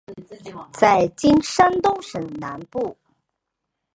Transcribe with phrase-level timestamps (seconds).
[0.73, 2.97] 在今山东省南部。